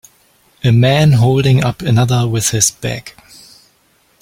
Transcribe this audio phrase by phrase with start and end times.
[0.63, 3.15] A man holding up another with his back.